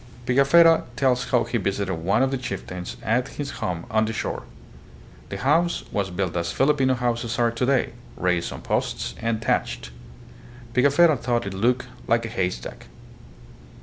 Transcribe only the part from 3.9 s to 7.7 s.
on the shore. The house was built as Filipino houses are